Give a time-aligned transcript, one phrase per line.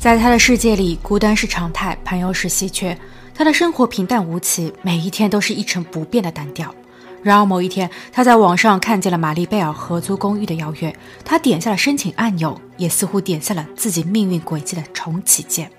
[0.00, 2.96] 在他的世界里，孤单是常态，朋友是稀缺。
[3.34, 6.74] 他的生活平淡无奇，每一天都是一成不变的单调。
[7.22, 15.70] 然而某一天，他在网上看见了玛丽贝尔合租公寓的邀约，他点下了申请按钮，也似乎点下了自己命运轨迹的重启键。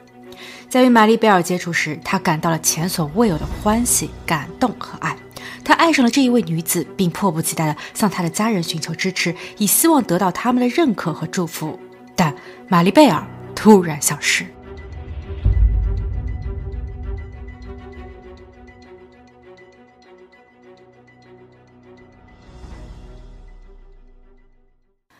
[0.69, 5.17] 在与玛丽贝尔接触时，他感到了前所未有的欢喜、感动和爱。
[5.63, 11.79] 他爱上了这一位女子，并迫不及待地向她的家人寻求支持，以希望得到他们的认可和祝福。
[12.15, 12.35] 但
[12.67, 13.25] 玛丽贝尔。
[13.55, 14.45] 突然消失。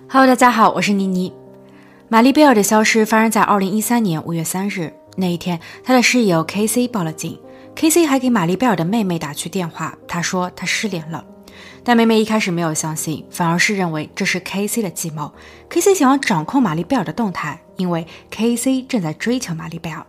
[0.09, 1.33] Hello，大家好，我是妮妮。
[2.09, 4.94] 玛丽贝尔的消失发生在二零一三年五月三日。
[5.16, 7.39] 那一天，她的室友 K.C 报了警。
[7.75, 11.23] K.C 还给玛丽贝尔的妹妹打去电话，她说她失联了。
[11.84, 15.34] 但妹妹一开始没有相信，反而是认为这是 K.C 的计谋。
[15.70, 17.59] K.C 想要掌控玛丽贝尔的动态。
[17.78, 20.06] 因为 K.C 正在追求玛丽贝尔，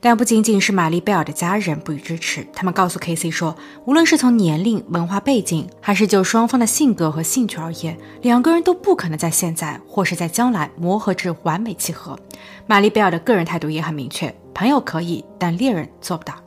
[0.00, 2.46] 但不仅仅是玛丽贝尔的家人不予支持。
[2.54, 12.18] 他们告诉 K.C 说，无论是从年龄、文化背景，还是就双方的性格和兴趣而言，两个人都不可能在现在或是在将来磨合至完美契合。
[12.66, 16.41] 玛丽贝尔的个人态度也很明确：朋友可以，但恋人做不到。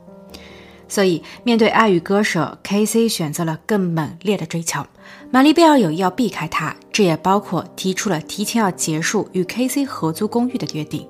[0.88, 4.84] 所以，面对爱与割舍，K.C 选择了更猛烈的追求。
[5.30, 11.06] 玛丽贝尔有意要避开他，这也包括提出了提前要结束与 K.C 合租公寓的约定。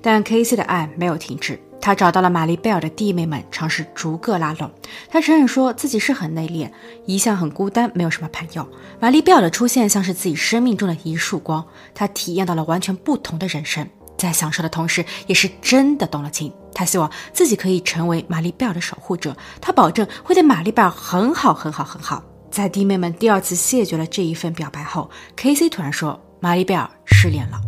[0.00, 4.70] 但 K.C 的爱没有停止，他找到了玛丽贝尔的弟妹们，尝试逐个拉拢。
[5.08, 6.70] 他承认说自己是很内敛，
[7.06, 8.66] 一向很孤单，没有什么朋友。
[8.98, 11.64] 玛丽贝尔的出现像是自己生命中的一束光，
[11.94, 13.86] 他体验到了完全不同的人生，
[14.22, 16.52] 在享受的同时，也是真的动了情。
[16.74, 22.22] 他希望自己可以成为玛丽贝尔的守护者，他保证会对玛丽贝尔很好，很好，很好。
[22.50, 27.60] 在弟妹们第二次谢绝了这一份表白后，K.C 突然说：“玛丽贝尔失联了。”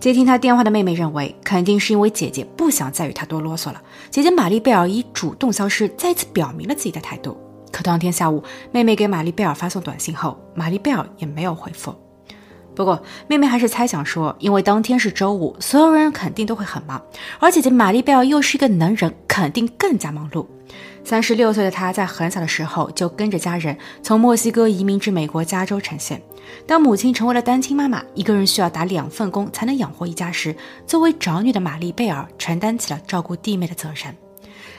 [0.00, 3.82] 接听他电话的妹妹认为，肯定是因为姐姐不想再与他多啰嗦了。
[4.10, 7.38] 姐姐玛丽贝尔已主动消失，再一次表明了自己的态度。
[7.70, 11.94] 可当天下午，妹妹给玛丽贝尔发送短信后，玛丽贝尔也没有回复。
[12.80, 12.98] 不过，
[13.28, 16.98] 妹妹还是猜想说，因为当天是周五，所有人肯定都会很忙，
[17.38, 20.46] 而姐姐玛丽贝尔又是一个能人，肯定更加忙碌。
[21.04, 26.22] 三十六岁的她在很小的时候就跟着家人从墨西哥移民至美国加州呈现。
[26.66, 34.16] 当母亲成为了单亲妈妈，一个人需要打两份工才能养活一家时，作为长女的玛丽贝尔承担起了照顾弟妹的责任。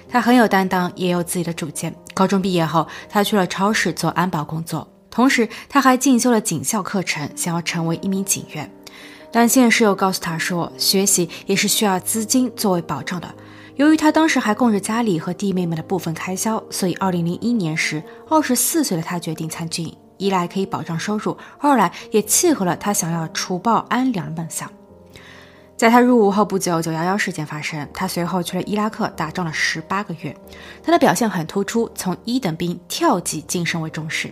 [0.10, 1.94] 她很有担当，也有自己的主见。
[2.16, 8.72] 高中毕业后，她去了超市做安保工作，同时他还进修了警校课程，想要成为一名警员。
[9.32, 13.34] 但现实又告诉他说，学习也是需要资金作为保障的。
[13.76, 24.72] 由于他当时还供着家里和弟妹们的部分开销，所以2001年时，二十四岁的他决定参军，一来可以保障收入，二来也契合了他想要除暴安良的梦想。
[25.78, 30.36] 在他入伍后不久，911事件发生，他随后去了伊拉克打仗了十八个月，
[30.84, 34.32] 他的表现很突出，从一等兵跳级晋升为中士。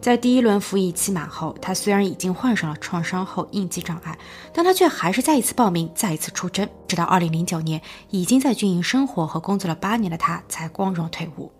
[0.00, 4.18] 在第一轮服役期满后，他虽然已经患上了创伤后应激障碍，
[4.52, 11.52] 但他却还是再一次报名，再一次出征，直到二零零九年，已经在军营生活和工作了八年的他才光荣退伍。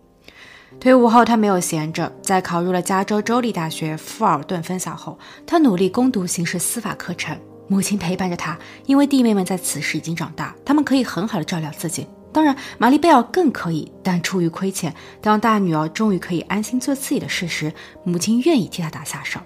[0.78, 7.39] 退伍后，他没有闲着，在考入了加州州立大学富尔顿分校后，他努力攻读刑事司法课程。
[7.69, 12.07] 母亲陪伴着他，因为弟妹们在此时已经长大，他们可以很好的照料自己。
[12.33, 17.73] 当然，玛丽贝尔更可以，但出于亏欠，当大女儿终于可以安心做自己的事时，
[18.05, 19.41] 母亲愿意替她打下手，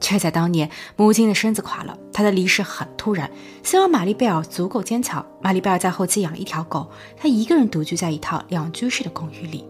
[0.00, 3.30] 却在当年，母亲的身子垮了，她的离世很突然。
[3.62, 5.24] 希望玛丽贝尔足够坚强。
[5.42, 9.66] 玛丽贝尔在后期养了一条狗，她一个人独居在一套两居室的公寓里。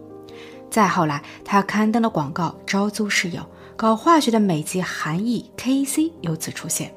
[0.69, 3.45] 再后来，她刊登了广告招租室友，
[3.75, 6.93] 搞化学的美籍韩裔 K.C 由此出现。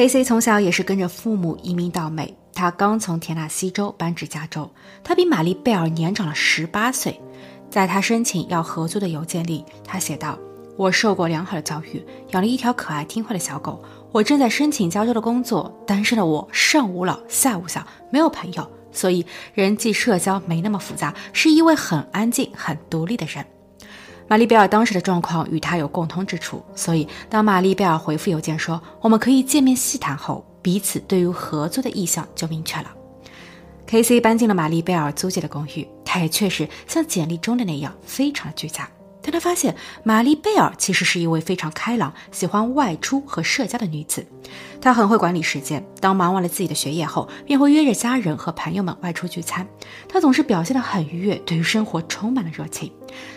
[0.00, 2.34] K.C 从小也是跟着父母移民到美。
[2.54, 4.70] 他刚从田纳西州搬至加州，
[5.04, 7.20] 他比玛丽贝尔年长了十八岁。
[7.68, 10.38] 在他申请要合租的邮件里，他写道
[10.78, 13.84] ：“我受过良好的教育，养了一条可爱听话的小狗。
[14.10, 23.44] 我正在申请加州的工作，单身的我上无老下无小，没有朋友，所以人际社交没那么复杂，是一位很安静、很独立的人。”
[24.30, 30.46] 玛丽贝尔当时的状况与他有共通之处，所以当玛丽贝尔回复邮件说我们可以见面细谈后。
[30.62, 32.92] 彼此对于合作的意向就明确了。
[33.86, 34.20] ，K.C.
[34.20, 38.88] 搬进了玛丽贝尔租借的公寓，他也确实像简历中的那样，非常的居家。
[39.22, 39.74] 但他发现
[40.04, 44.24] 玛丽贝尔其实是一位非常开朗、喜欢外出和社交的女子。
[44.80, 49.66] 他很会管理时间，当忙完了自己的学业后，便会约着家人和朋友们外出聚餐。
[50.08, 52.90] 他总是表现得很愉悦，对于生活充满了热情。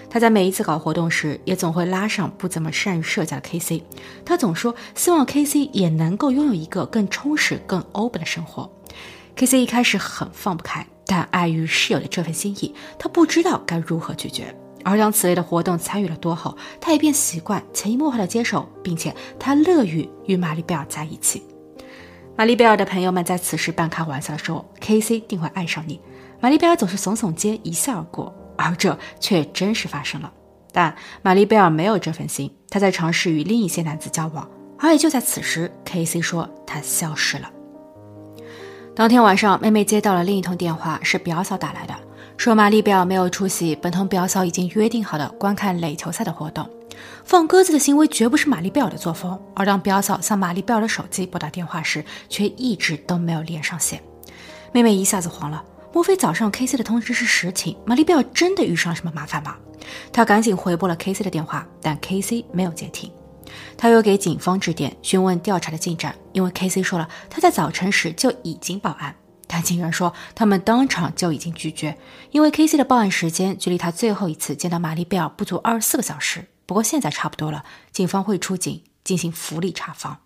[0.09, 3.83] 他在每一次搞活动时，也总会拉上不怎么善于社交的 K.C。
[4.23, 8.71] 他总说希望 K.C 也能够拥有一个更充实、更 open 的生活。
[9.35, 14.55] K.C 一开始很放不开，但碍于室友的这份心意，他不知道该如何拒绝。
[14.83, 21.44] 而当此类的活动参与了多后，他也便习惯潜移默化的接受，并且他乐于与玛丽贝尔在一起。
[22.35, 25.19] 玛丽贝尔的朋友们在此时半开玩笑的说：“K.C.
[25.21, 26.00] 定会爱上你。”
[26.41, 28.33] 玛丽贝尔总是耸耸肩，一笑而过。
[28.56, 30.31] 而这却真实发生了。
[30.71, 34.50] 但玛丽贝尔没有这份心，她在尝试与另一些男子交往。
[34.79, 36.21] 而也就在此时，K.C.
[36.21, 37.50] 说他消失了。
[38.95, 41.95] 当天晚上，妹妹接到了另一通电话，是表嫂打来的。
[42.38, 46.69] 说玛丽贝尔没有出席本同表嫂已经约定好的观看垒球赛的活动，
[47.24, 49.39] 放鸽子的行为绝不是玛丽贝尔的作风。
[49.56, 54.01] 而当表嫂向玛丽贝尔的手机拨打电话时，却一直都没有连上线。
[54.74, 55.63] 妹妹一下子慌了，
[55.94, 57.77] 莫非早上 K C 的通知是实情？
[57.85, 59.56] 玛丽贝尔真的遇上了什么麻烦吗？
[60.12, 63.09] 她赶紧回拨了 K C 的电话，但 K C 没有接听。
[63.77, 69.15] 她又给警方致电询问调查的进展，因为 K C 说了他在早晨时就已经报案。
[69.53, 71.95] 但警员说，他们当场就已经拒绝，
[72.31, 72.75] 因为 K.C.
[72.75, 76.47] 的报案时间距离他最后一次见到玛丽贝尔不足二十四个小时。
[76.65, 80.17] 不过现在差不多了，警方会出警进行福利查房。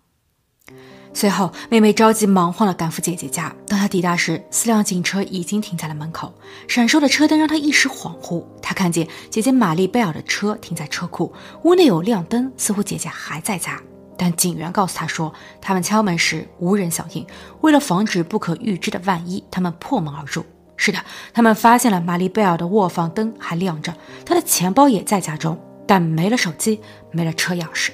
[1.12, 3.54] 随后，妹妹着急忙慌地赶赴姐姐家。
[3.66, 6.32] 当她抵达时，四辆警车已经停在了门口，
[6.66, 8.42] 闪烁的车灯让她一时恍惚。
[8.62, 11.34] 她看见姐姐玛丽贝尔的车停在车库，
[11.64, 13.78] 屋内有亮灯，似乎姐姐还在家。
[14.18, 17.24] 但警员告诉他说，他们敲门时无人响应。
[17.60, 20.44] 为了防止不可预知的万一，他们破门而入。
[20.76, 20.98] 是的，
[21.32, 23.94] 他们发现了玛丽贝尔的卧房灯还亮着，
[24.26, 26.80] 她的钱包也在家中，但没了手机，
[27.10, 27.90] 没了车钥匙。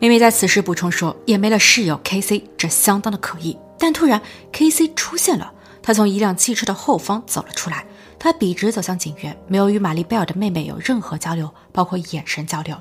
[0.00, 3.56] 妹妹在此时补充说，也没了室友 K.C，这相当的可疑。
[3.78, 4.20] 但突然
[4.52, 5.52] ，K.C 出现了，
[5.82, 7.84] 他从一辆汽车的后方走了出来，
[8.18, 12.76] 他笔直走向警员，没有与玛丽贝尔的妹妹有任何交流，包括眼神交流。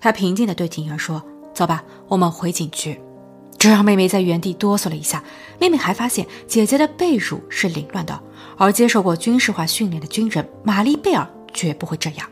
[0.00, 1.22] 他平静地对警员说。
[1.54, 3.00] 走吧，我们回警局。
[3.56, 5.24] 这让妹妹在原地哆嗦了一下。
[5.58, 8.20] 妹妹还发现姐姐的被褥是凌乱的，
[8.58, 12.28] 而接受过军事化训练的军人玛丽贝尔绝不会这样。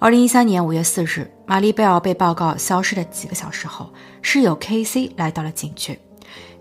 [0.00, 5.98] 二零一三年五月四日，玛丽贝尔被报告消失的几个小时后，室友 K.C 来到了警局。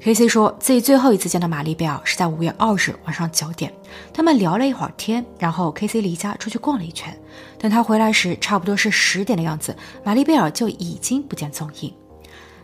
[0.08, 3.74] K.C 说自己最后一次见到玛丽贝尔是在五月二日晚上九点，
[4.14, 7.14] 他们聊了一会儿天，然后 K.C 离家出去逛了一圈。
[7.60, 9.76] 等他回来时，差不多是十点的样子，
[10.06, 11.94] 玛丽贝尔就已经不见踪影。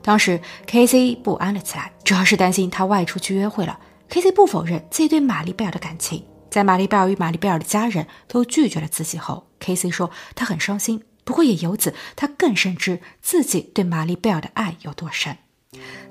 [0.01, 3.77] 当时 K.C 不安了起来，主要是担心他外出去约会了。
[4.07, 15.39] K.C 不否认自己对玛丽贝尔的感情，在玛丽贝尔与玛丽贝尔的家人都拒绝了自己后，K.C 说他很伤心，不过也由此他更深知自己对玛丽贝尔的爱有多深。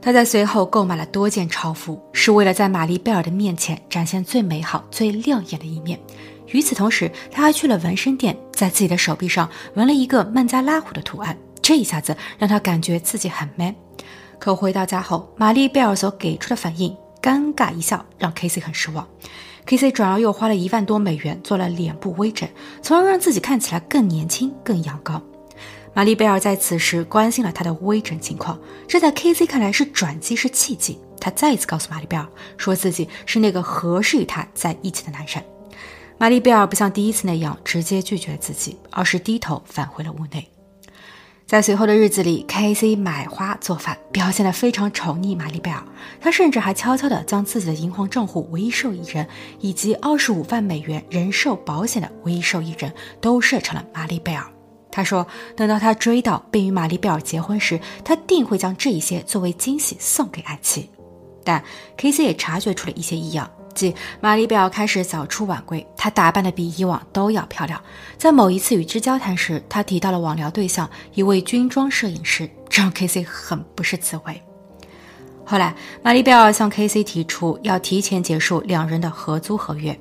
[0.00, 5.98] 他在随后购买了多件超服，是为了在玛丽贝尔的面前展现最美好、最亮眼的一面。
[6.48, 11.36] 与此同时，他还去了纹身店，在自己的手臂上纹了一个孟加拉虎的图案。
[11.62, 13.74] 这一下子让他感觉自己很 man。
[14.38, 19.06] 可回到家后，玛丽贝尔所给出的反应，尴尬一笑，让 K C 很失望。
[19.64, 22.48] K C 转而又花了一万多美元做了脸部微整，
[22.82, 25.22] 从而让自己看起来更年轻、更阳刚。
[25.94, 28.58] 玛丽贝尔在此时关心了他的微整情况，
[28.88, 30.98] 这在 K C 看来是转机，是契机。
[31.20, 35.44] 他再一次告诉玛丽贝尔，说自己是那个合适与他在一起的男人。
[36.18, 40.48] 玛丽贝尔不像第一次那样直接拒绝了自己，而是低头返回了屋内。
[41.46, 45.84] 在随后的日子里，K C 买花做饭，表现得非常宠溺玛丽贝尔。
[46.20, 49.28] 他甚至还悄悄地将自己的银行账户唯一受益人
[49.60, 54.51] 以及二十五万美元人寿保险的唯一受益人都设成了玛丽贝尔。
[54.92, 60.88] 他说：“等到他追到并与玛丽贝尔结婚时，他定会将这一些作为惊喜送给爱妻。”
[61.42, 61.64] 但
[61.96, 67.82] K.C 也察觉出了一些异样，即玛丽贝尔开始早出晚归，她打扮的比以往都要漂亮。
[68.16, 74.40] 在某一次与之交谈时，她提到了网聊对象一位军装摄影师，这让 K.C 很不是滋味。
[75.44, 79.98] 后来，玛丽贝尔向 K.C 提出要提前结束两人的合租合约。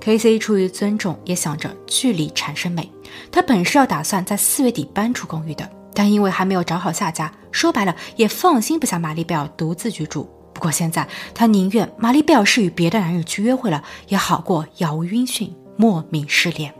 [0.00, 2.90] K.C 出于尊重，也想着距离产生美。
[3.30, 10.28] 他本是要打算在四月底搬出公寓的，但因为还没有找好下家，说白了也放心不下玛丽贝尔独自居住。
[10.54, 16.74] 不过现在他宁愿玛丽贝尔是与别的男人去约会了，也好过杳无音讯、莫名失联。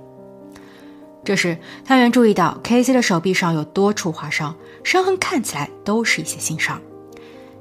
[1.25, 6.80] 这时，探员注意到 K.C 的手臂上有多处划伤，伤痕看起来都是一些新伤。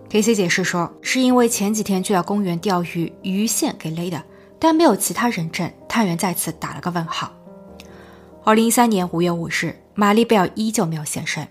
[0.09, 0.33] K.C.
[0.35, 4.23] 解释说，是因为前几天去到公园钓鱼，鱼线给勒的，
[4.59, 5.71] 但没有其他人证。
[5.87, 7.31] 探员再次打了个问号。
[8.43, 11.47] 二零一三年五月五日，玛丽贝尔依旧没有现身，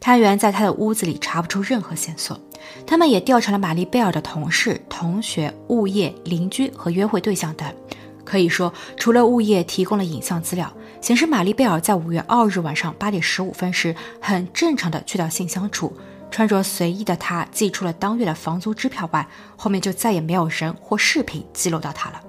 [0.00, 2.40] 探员在他的屋子里查不出任何线索。
[2.86, 7.68] 他们也调查了玛丽贝尔的同事、同学、物业、邻居和约会对象等。
[8.24, 15.92] 可以说，除了物业提供了影像资料，显示玛丽贝尔在五月二日晚上八点十五分时，很正常的去到信箱处。
[16.30, 19.26] 穿着随意的他寄出了当月的房租支票外，
[19.56, 22.20] 后面就再也没有人或视频记录到他了。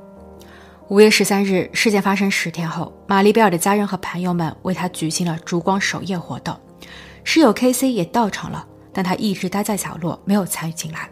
[0.92, 6.54] 五月十三日，事件发生十天后，玛丽贝尔的家人和朋友们为她举行了烛光守夜活动，
[7.24, 11.10] 室友 K.C 也到场了，但他一直待在角落，没有参与进来。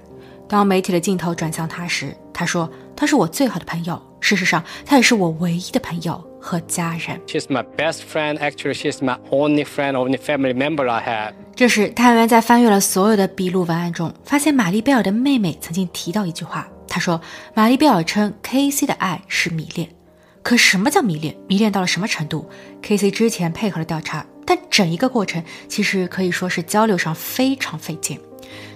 [0.50, 8.38] 当媒体的镜头转向他时，他说：“他是我最好的朋友，事实上，他也是我唯一的朋友和家人。” She's my best friend.
[8.38, 11.34] Actually, she's my only friend, only family member I have.
[11.56, 16.68] 这时，探员在翻阅了所有的笔录文案中，发现玛丽贝尔的妹妹曾经提到一句话。
[17.00, 17.22] 说
[17.56, 18.86] ：“玛丽贝尔称 K.C.
[18.86, 19.90] 的爱是迷恋，
[20.44, 21.36] 可什么叫迷恋？
[21.48, 22.50] 迷恋到了什么程度
[22.82, 23.10] ？K.C.
[23.10, 28.20] 之前配合了调查，但整一个过程其实可以说是交流上非常费劲。”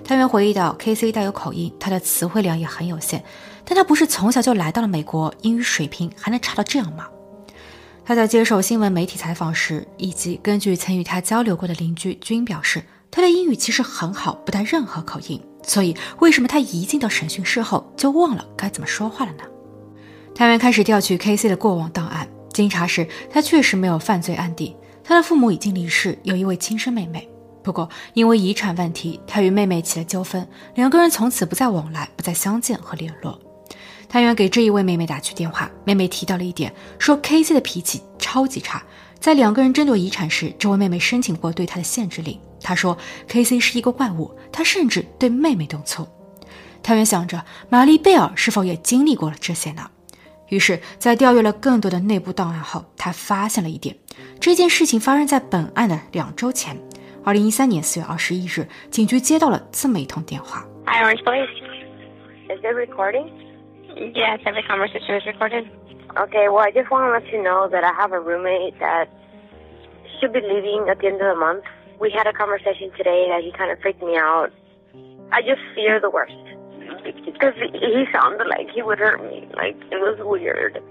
[0.05, 1.11] 探员回忆到，K.C.
[1.11, 3.23] 带有口音，他的词汇量也很有限，
[3.63, 7.07] 但他不是从小就来到了美国，英语水平还能差到这样吗？
[8.05, 12.83] 他在接受新闻媒体采访时，以及根据曾与他交流过的邻居均表示，
[13.15, 15.39] 他的英语其实很好，不带任何口音。
[15.61, 19.43] 所以，为什么他一进到审讯室后就忘了该怎么说话了呢？
[20.33, 21.47] 探员开始调取 K.C.
[21.47, 27.29] 的过往档案，经查实，他确实没有犯罪案底，他的父母已经离世，有一位亲生妹妹。
[27.61, 33.39] 不过，因为遗产问题，他与妹妹起了纠纷，两个人从此不再往来，不再相见和联络。
[34.09, 37.53] 探员给这一位妹妹打去电话，妹妹提到了一点，说 K.C.
[37.53, 38.81] 的脾气超级差。
[39.19, 42.37] 在两个人争夺遗产时，这位妹妹申请过对他的限制令。
[42.63, 43.59] 她说 K.C.
[43.59, 46.07] 是一个怪物，他甚至对妹妹动粗。
[46.81, 49.89] 探员想着玛丽贝尔是否也经历过了这些呢？
[50.49, 53.95] 于是，在调阅了更多的内部档案后，他发现了一点：
[54.39, 56.77] 这件事情发生在本案的两周前，
[57.23, 60.65] 二零一三年四月二十一日，警局接到了这么一通电话。
[60.85, 61.47] Hi, Orange Police.
[62.49, 63.29] Is it recording?
[63.95, 65.65] Yes, every conversation is recorded.
[66.15, 69.07] Okay, well, I just want to let you know that I have a roommate that
[70.19, 71.63] should be leaving at the end of the month.
[72.03, 74.51] We had a conversation today that he kind of freaked me out.
[75.31, 76.35] I just fear the worst.
[77.23, 79.47] Because he sounded like he would hurt me.
[79.55, 80.83] Like, it was weird.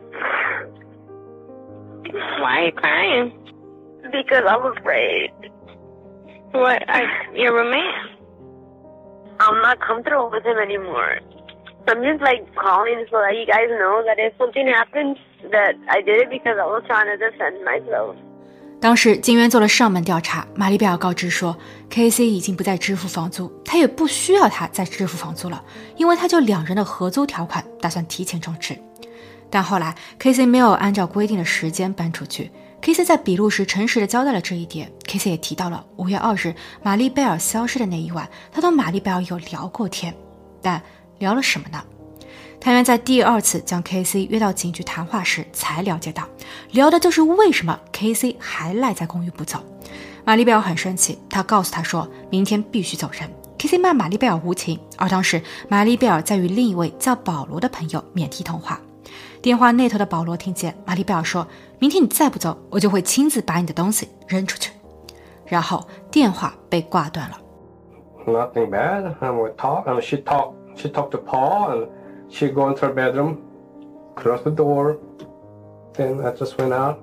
[2.41, 3.39] Why are you crying?
[4.11, 5.33] Because I'm afraid.
[6.53, 6.83] What?
[6.89, 7.05] I,
[7.37, 7.93] your roommate?
[9.39, 11.21] I'm not comfortable with him anymore.
[11.89, 15.19] I'm just like calling so that you guys know that if something happens,
[15.51, 18.17] that I did it because I was trying to defend myself.
[18.83, 21.57] 当时警员做了上门调查，玛丽贝尔告知说
[21.89, 22.27] ，K.C.
[22.27, 25.63] 已经不再支付房租，他也不需要他再支付房租了，
[25.97, 28.77] 因为他就两人的合租条款打算提前终止。
[29.49, 30.45] 但后来 K.C.
[30.45, 33.05] 没有按照规定的时间搬出去，K.C.
[33.05, 34.91] 在笔录时诚实的交代了这一点。
[35.07, 35.31] K.C.
[35.31, 40.13] 也提到了五月二日玛丽贝尔消失的那一晚，他同玛丽贝尔有聊过天，
[40.61, 40.83] 但。
[41.19, 41.81] 聊了什么呢？
[42.63, 44.25] 探员在第二次将 K.C.
[44.27, 46.23] 约到警局谈话时，才了解到，
[46.71, 48.37] 聊的就是为什么 K.C.
[48.39, 49.59] 还赖在公寓不走。
[50.25, 53.29] 玛丽贝尔很生气，他告诉他说明天必须走人。
[53.59, 53.77] K.C.
[53.79, 58.81] 骂玛丽贝尔无情，而当时玛丽贝尔在与另一位叫保罗的朋友免提通话。
[59.43, 61.45] 电话那头的保罗听见玛丽贝尔说
[61.81, 64.71] ：“明天你再不走，我就会亲自把你的东西扔出去。”
[65.47, 67.41] 然后电话被挂断了。
[68.25, 69.13] Nothing bad.
[69.19, 69.87] I would talk.
[69.89, 71.89] And she talk, She talked to Paul, and
[72.33, 73.37] she go into her bedroom,
[74.17, 74.97] closed the door.
[75.95, 76.99] Then I just went out,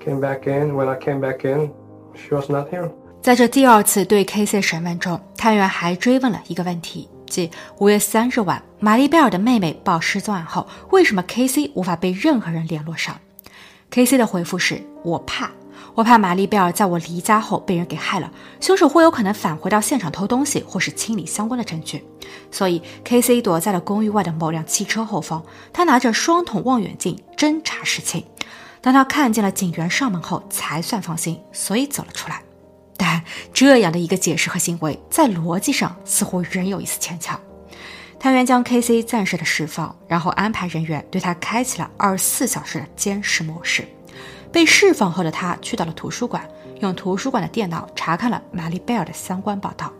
[0.00, 0.74] came back in.
[0.74, 1.70] When I came back in,
[2.14, 2.90] she was not here.
[3.22, 4.58] 在这第二次对 K.C.
[4.58, 7.48] 的审问中，探员还追问了一个问题，即
[7.78, 11.70] 五月三日晚玛丽贝尔的妹妹报失踪案后，为什么 K.C.
[11.76, 13.14] 无法被任何人联络上
[13.90, 14.18] ？K.C.
[14.18, 15.52] 的回复是：“我怕。”
[15.94, 22.02] 我怕玛丽贝尔在我离家后被人给害了，凶手会有可能返回到现场偷东西，或是清理相关的证据。
[22.50, 23.42] 所以，K.C.
[23.42, 28.24] 躲在了公寓外的某辆汽车后方，他拿着双筒望远镜侦查事情。
[28.80, 32.42] 当他看见了警员上门后，才算放心，所以走了出来。
[32.96, 33.22] 但
[33.52, 37.38] 这样的一个解释和行为，在逻辑上似乎仍有一丝牵强。
[38.18, 39.02] 探员将 K.C.
[39.02, 43.86] 暂时的释放，然后安排人员对他开启了二十四小时的监视模式。
[44.52, 46.46] 被释放后的他去到了图书馆，
[46.80, 49.90] 用图书馆的电脑查看了玛丽贝尔的相关报道。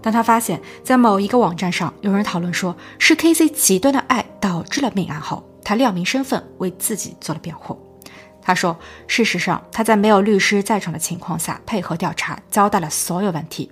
[0.00, 3.48] 当他发现，在某一个网站上有人讨论说是 K.C.
[3.48, 7.78] 极端的爱导致了命案后，他亮明身份，为自己做了辩护。
[8.42, 13.70] 他说：“事实上，他在没有律师在场的情况下配合调查，交代了所有问题。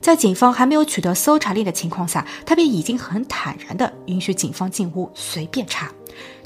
[0.00, 5.92] 在警方还没有取得搜查令的情况下，他便已经很坦然地允许警方进屋随便查，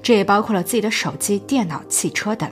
[0.02, 2.50] 这也包括了自己的手机、电脑、汽车等。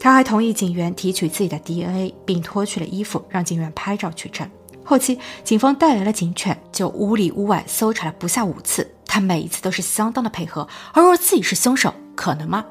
[0.00, 4.48] 他还同意警员提取自己的 DNA，并脱去了衣服，让警员拍照取证。
[4.84, 10.66] 后期，警方带来了警犬，就屋里屋外搜查了不下五次，他每一次都是相当的配合。
[10.92, 12.64] 而若自己是凶手，可能吗？”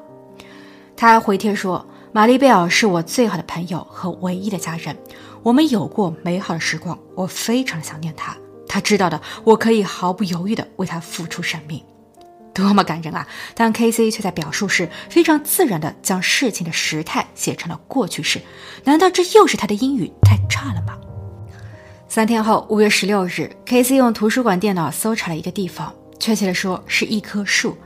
[0.96, 4.96] 他还回帖说：“玛丽贝尔是我最好的朋友和唯一的家人，
[5.44, 8.36] 我们有过美好的时光，我非常想念他。
[8.66, 11.80] 他知道的，我可以毫不犹豫地为他付出生命，
[12.62, 14.10] 多么感人啊！”但 K.C.
[14.10, 18.40] 却在表述时非常自然地将事情的时态写成了过去式。
[18.84, 20.98] 难道这又是他的英语太差了吗？
[22.08, 23.96] 三天后，五月十六日，K.C.
[23.96, 27.76] 用图书馆电脑搜查了一个地方，确切地说是一棵树。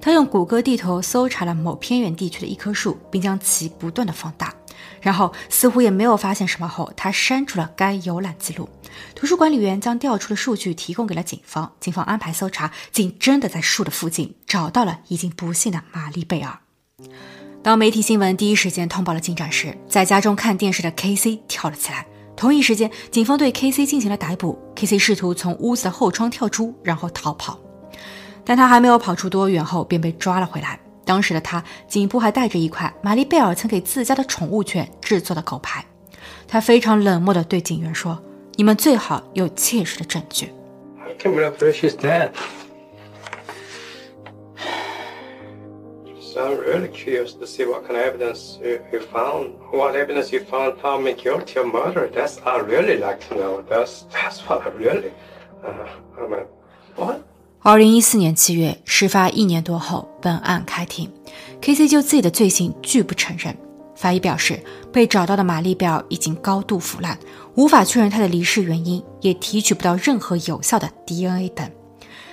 [0.00, 4.52] 他用谷歌地图搜查了某偏远地区的一棵树，并将其不断的放大，
[5.02, 8.68] 然后似乎也没有发现什么后，他删除了该游览记录。
[9.14, 16.58] 图书管理员将调出的数据提供给了警方，警方安排搜查，竟真的在树的附近找到了已经不幸的玛丽贝尔。
[17.62, 21.42] 当媒体新闻第一时间通报了进展时，在家中看电视的 K.C.
[21.46, 22.06] 跳了起来。
[22.34, 23.86] 同一时间，警方对 K.C.
[23.86, 24.58] 进行了逮捕。
[24.74, 24.98] K.C.
[24.98, 27.58] 试图从屋子的后窗跳出，然后逃跑。
[28.44, 30.80] 但他还没有跑出多远后，便被抓了回来。
[31.12, 35.84] 当时的他颈部还带着一块玛丽贝尔曾给自家的宠物犬制作的狗牌。
[36.48, 38.18] 他非常冷漠地对警员说：
[38.56, 40.50] 「你们最好有切实的证据。」
[57.64, 61.08] 二零一四年七月，事发一年多后，本案开庭
[61.60, 61.86] ，K.C.
[61.86, 63.56] 就自己的罪行拒不承认。
[63.94, 64.60] 法医表示，
[64.92, 67.16] 被找到的玛丽贝尔已经高度腐烂，
[67.54, 71.70] 无法确认她的离世原因，也提取不到任何有效的 DNA 等。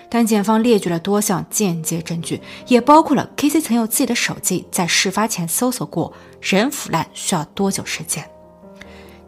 [0.09, 3.61] 但检方列举了多项间接证据，也包括了 K.C.
[3.61, 8.27] 曾用自己的手机在事发前搜索过人腐烂需要多久时间。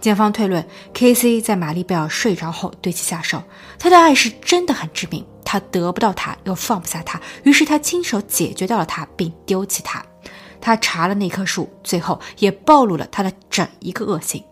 [0.02, 1.40] 检方推论，K.C.
[1.40, 3.42] 在玛丽贝尔睡着后对其下手，
[3.78, 5.24] 他的爱是真的很致命。
[5.46, 10.04] 他得不到她，又放不下她，于是他亲手解决掉了她，并丢弃她。
[10.60, 14.44] 他查了那棵树，最后也暴露了他的整一个恶行。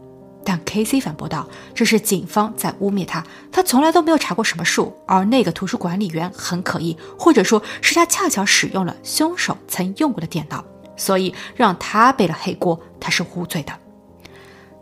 [0.44, 1.00] 但 K.C.
[1.00, 10.64] 反驳道：“这是警方在污蔑他，他从来都没有查过什么树，而那个图书管理员很可疑，或者说是他恰巧使用了凶手曾用过的电脑，
[10.98, 13.74] 所以让他背了黑锅，他是无罪的。”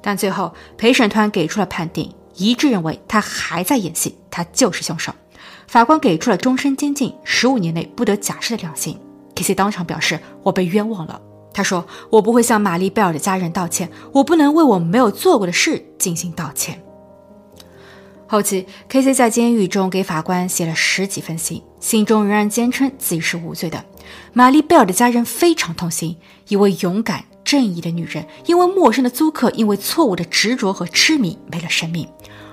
[0.08, 5.14] 但最后陪审团给出了判定，一致认为他还在演戏，他就是凶手。
[5.68, 8.98] 法官给出了终身监禁、十五年内不得假释的量刑。
[9.36, 9.54] K.C.
[9.54, 11.20] 当场表示：“我被冤枉了。”
[11.54, 16.82] 他说：“我不会向玛丽贝尔的家人道歉，我不能为我没有做过的事进行道歉。”
[18.28, 19.14] 后期，K.C.
[19.14, 23.84] 在监狱中给法官写了十几封信，信中仍然坚称自己是无罪的。
[24.32, 26.16] 玛丽贝尔的家人非常痛心，
[26.48, 32.06] 一位勇敢正义的女人因为陌生的租客因为错误的执着和痴迷没了生命，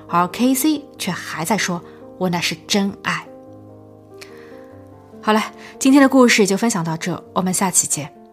[0.08, 0.84] 而 K.C.
[0.96, 1.82] 却还在说。
[2.16, 3.26] 我那是真爱。
[5.20, 5.42] 好了，
[5.80, 8.23] 今天的故事就分享到这，我们下期见。